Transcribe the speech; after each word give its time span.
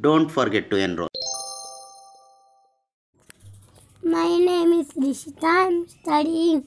don't 0.00 0.30
forget 0.30 0.70
to 0.70 0.76
enroll 0.76 1.08
My 4.14 4.28
name 4.38 4.72
is 4.80 4.88
Rishitha. 5.02 5.44
I'm 5.44 5.88
studying 5.88 6.64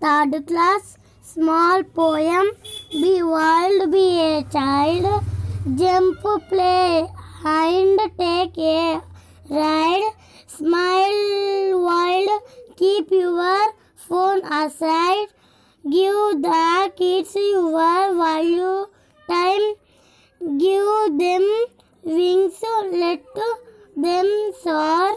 third 0.00 0.32
class. 0.48 0.98
Small 1.22 1.84
poem. 1.84 2.50
Be 2.90 3.22
wild, 3.22 3.92
be 3.92 4.20
a 4.20 4.42
child. 4.56 5.24
Jump, 5.76 6.18
play, 6.48 7.06
and 7.44 8.00
take 8.18 8.58
a 8.58 9.00
ride. 9.48 10.12
Smile. 10.48 11.29
Keep 12.80 13.10
your 13.10 13.74
phone 13.94 14.40
aside. 14.58 15.28
Give 15.94 16.40
the 16.44 16.92
kids 16.96 17.34
your 17.34 18.14
value 18.20 18.86
time. 19.28 19.66
Give 20.62 21.18
them 21.18 21.44
wings. 22.04 22.62
Let 22.90 23.22
them 24.04 24.28
soar 24.62 25.14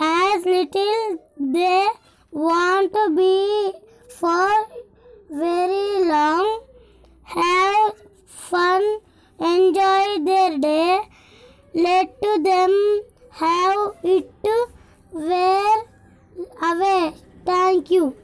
as 0.00 0.44
little 0.44 1.18
they 1.38 1.86
want 2.32 2.92
to 2.92 3.04
be 3.20 3.72
for 4.08 4.50
very 5.30 6.04
long 6.10 6.64
have 7.22 7.92
fun 8.26 8.82
enjoy 9.38 10.24
their 10.24 10.58
day 10.58 11.00
let 11.72 12.20
them 12.50 12.72
have 13.30 13.92
it 14.02 14.30
where 15.12 15.63
thank 17.44 17.90
you 17.90 18.16